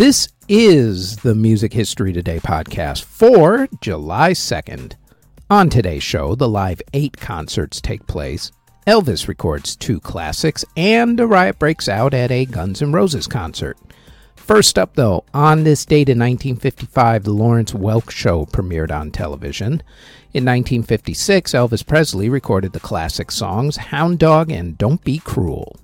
[0.00, 4.94] This is the Music History Today podcast for July 2nd.
[5.50, 8.50] On today's show, the Live 8 concerts take place.
[8.86, 13.76] Elvis records two classics, and a riot breaks out at a Guns N' Roses concert.
[14.36, 19.82] First up, though, on this date in 1955, the Lawrence Welk Show premiered on television.
[20.32, 25.76] In 1956, Elvis Presley recorded the classic songs Hound Dog and Don't Be Cruel.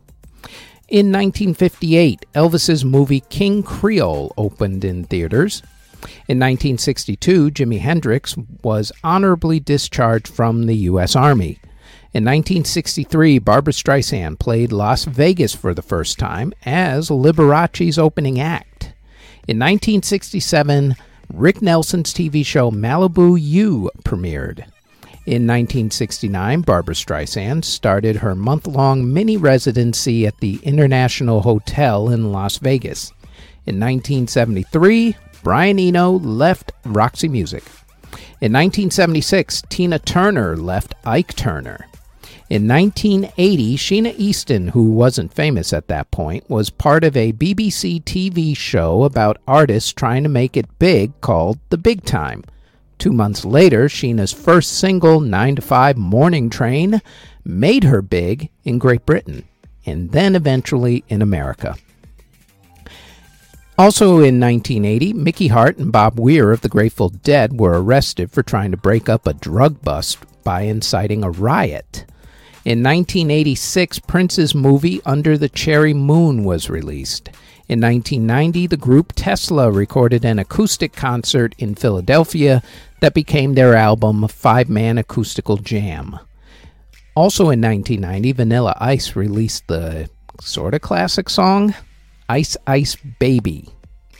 [0.88, 5.60] In 1958, Elvis's movie King Creole opened in theaters.
[6.28, 11.16] In 1962, Jimi Hendrix was honorably discharged from the U.S.
[11.16, 11.58] Army.
[12.14, 18.92] In 1963, Barbra Streisand played Las Vegas for the first time as Liberace's opening act.
[19.48, 20.94] In 1967,
[21.32, 24.66] Rick Nelson's TV show Malibu U premiered.
[25.26, 32.30] In 1969, Barbra Streisand started her month long mini residency at the International Hotel in
[32.30, 33.10] Las Vegas.
[33.66, 37.64] In 1973, Brian Eno left Roxy Music.
[38.40, 41.88] In 1976, Tina Turner left Ike Turner.
[42.48, 48.00] In 1980, Sheena Easton, who wasn't famous at that point, was part of a BBC
[48.04, 52.44] TV show about artists trying to make it big called The Big Time.
[52.98, 57.02] Two months later, Sheena's first single, 9 to 5 Morning Train,
[57.44, 59.44] made her big in Great Britain
[59.86, 61.76] and then eventually in America.
[63.78, 68.42] Also in 1980, Mickey Hart and Bob Weir of the Grateful Dead were arrested for
[68.42, 72.06] trying to break up a drug bust by inciting a riot.
[72.64, 77.28] In 1986, Prince's movie Under the Cherry Moon was released.
[77.68, 82.62] In 1990, the group Tesla recorded an acoustic concert in Philadelphia
[83.00, 86.18] that became their album Five Man Acoustical Jam.
[87.16, 90.08] Also in 1990, Vanilla Ice released the
[90.40, 91.74] sort of classic song
[92.28, 93.70] Ice Ice Baby.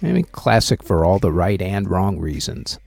[0.02, 2.80] I mean, classic for all the right and wrong reasons.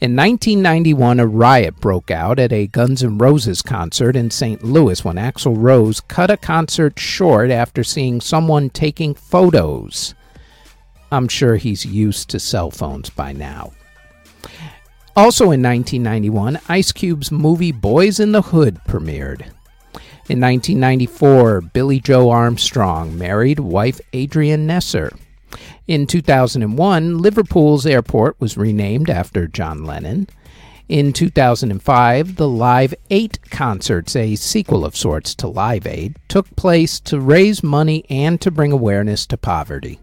[0.00, 4.62] In 1991, a riot broke out at a Guns N' Roses concert in St.
[4.62, 10.14] Louis when Axl Rose cut a concert short after seeing someone taking photos.
[11.10, 13.72] I'm sure he's used to cell phones by now.
[15.16, 19.40] Also in 1991, Ice Cube's movie Boys in the Hood premiered.
[20.28, 25.18] In 1994, Billie Joe Armstrong married wife Adrienne Nesser.
[25.88, 30.28] In 2001, Liverpool's airport was renamed after John Lennon.
[30.86, 37.00] In 2005, the Live 8 concerts, a sequel of sorts to Live Aid, took place
[37.00, 39.98] to raise money and to bring awareness to poverty.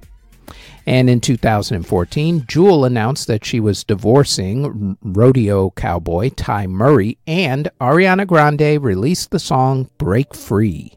[0.88, 8.26] And in 2014, Jewel announced that she was divorcing rodeo cowboy Ty Murray, and Ariana
[8.26, 10.94] Grande released the song Break Free.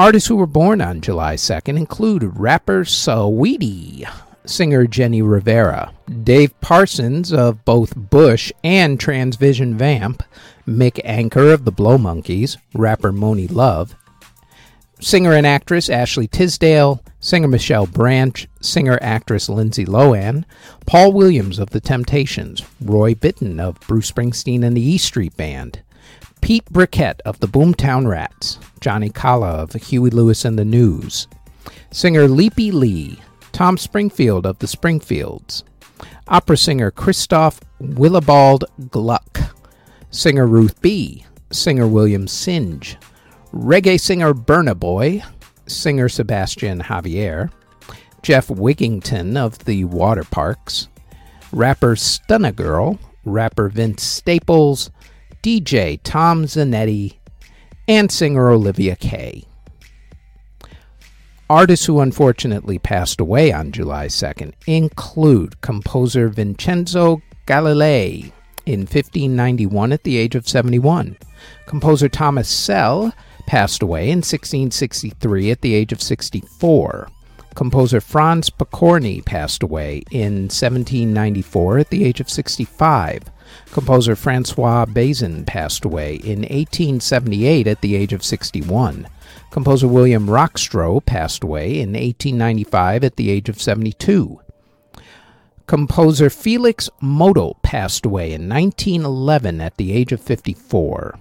[0.00, 4.08] Artists who were born on July 2nd include rapper Saweetie,
[4.46, 5.92] singer Jenni Rivera,
[6.24, 10.22] Dave Parsons of both Bush and Transvision Vamp,
[10.66, 13.94] Mick Anker of the Blow Monkeys, rapper Monie Love,
[15.00, 20.46] singer and actress Ashley Tisdale, singer Michelle Branch, singer actress Lindsay Lohan,
[20.86, 25.82] Paul Williams of The Temptations, Roy Bittan of Bruce Springsteen and the E Street Band,
[26.40, 31.28] Pete Briquette of the Boomtown Rats, Johnny Colla of Huey Lewis and the News,
[31.90, 33.20] singer Leapy Lee,
[33.52, 35.64] Tom Springfield of the Springfields,
[36.28, 39.38] opera singer Christoph Willibald Gluck,
[40.10, 42.96] singer Ruth B., singer William Singe,
[43.52, 45.22] reggae singer Burna Boy,
[45.66, 47.50] singer Sebastian Javier,
[48.22, 50.88] Geoff Wigington of the Waterparks,
[51.52, 54.90] rapper Stunna Girl, rapper Vince Staples,
[55.42, 57.16] DJ Tom Zanetti,
[57.88, 59.44] and singer Olivia Kay.
[61.48, 68.32] Artists who unfortunately passed away on July 2nd include composer Vincenzo Galilei
[68.66, 71.16] in 1591 at the age of 71,
[71.66, 73.12] composer Thomas Selle
[73.46, 77.08] passed away in 1663 at the age of 64.
[77.56, 83.24] Composer Franz Pokorny passed away in 1794 at the age of 65.
[83.72, 89.08] Composer Francois Bazin passed away in 1878 at the age of 61.
[89.50, 94.40] Composer William Rockstro passed away in 1895 at the age of 72.
[95.66, 101.18] Composer Felix Mottl passed away in 1911 at the age of 54.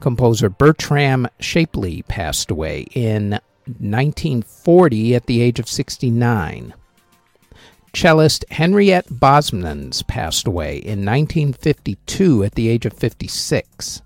[0.00, 6.74] Composer Bertram Shapleigh passed away in 1940 at the age of 69.
[7.96, 14.02] Cellist Henriette Bosmans passed away in 1952 at the age of 56.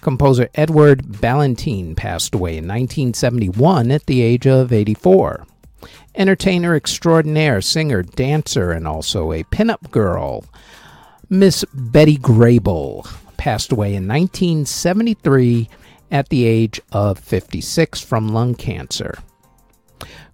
[0.00, 5.44] Composer Edward Ballantine passed away in 1971 at the age of 84.
[6.14, 10.44] entertainer extraordinaire, singer, dancer, and also a pinup girl.
[11.28, 15.68] Miss Betty Grable passed away in 1973
[16.12, 19.18] at the age of 56 from lung cancer.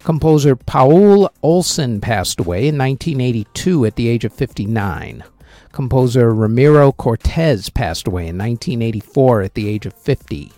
[0.03, 5.23] Composer Paul Olsen passed away in 1982 at the age of 59.
[5.71, 10.51] Composer Ramiro Cortez passed away in 1984 at the age of 50.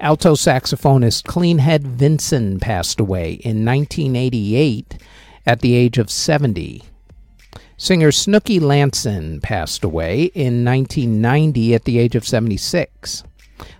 [0.00, 4.98] Alto saxophonist Cleanhead Vinson passed away in 1988
[5.46, 6.84] at the age of 70.
[7.76, 13.24] Singer Snooky Lanson passed away in 1990 at the age of 76.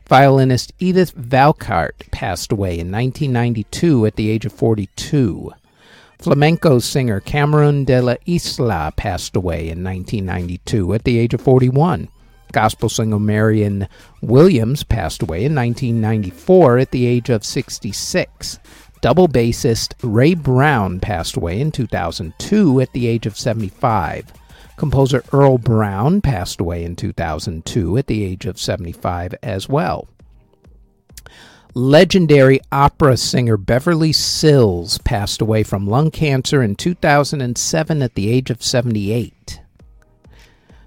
[0.09, 5.53] Violinist Edith Volckaert passed away in 1992 at the age of 42.
[6.19, 12.09] Flamenco singer Camarón de la Isla passed away in 1992 at the age of 41.
[12.51, 13.87] Gospel singer Marion
[14.23, 18.59] Williams passed away in 1994 at the age of 66.
[19.01, 24.33] Double bassist Ray Brown passed away in 2002 at the age of 75.
[24.79, 30.09] Composer Earle Brown passed away in 2002 at the age of 75 as well.
[31.75, 38.51] Legendary opera singer Beverly Sills passed away from lung cancer in 2007 at the age
[38.51, 39.61] of 78.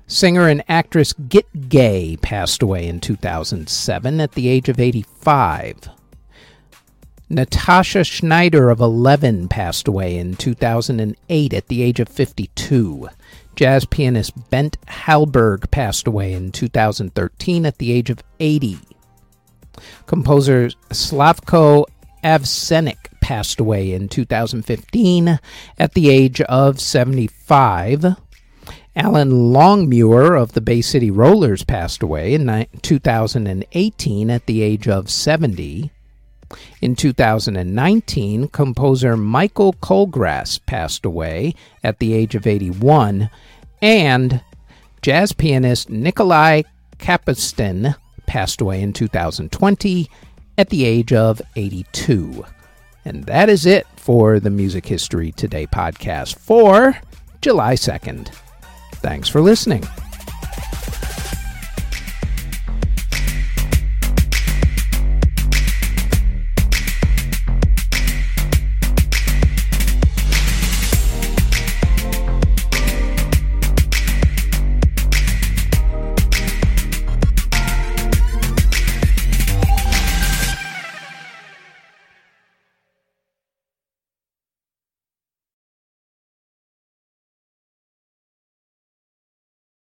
[0.07, 5.89] Singer and actress Git Gay passed away in 2007 at the age of 85.
[7.31, 13.07] Natasha Schneider of 11 passed away in 2008 at the age of 52.
[13.56, 18.80] Jazz pianist Bengt Hallberg passed away in 2013 at the age of 80.
[20.07, 21.86] Composer Slavko
[22.22, 25.39] Avsenik passed away in 2015
[25.80, 28.18] at the age of 75.
[28.94, 35.10] Alan Longmuir of the Bay City Rollers passed away in 2018 at the age of
[35.10, 35.92] 70.
[36.81, 41.53] In 2019, composer Michael Colgrass passed away
[41.83, 43.30] at the age of 81,
[43.81, 44.42] and
[45.01, 46.63] jazz pianist Nikolai
[46.98, 47.95] Kapustin
[48.25, 50.09] passed away in 2020
[50.57, 52.45] at the age of 82.
[53.04, 56.95] And that is it for the Music History Today podcast for
[57.42, 58.30] July 2nd.
[58.95, 59.83] Thanks for listening.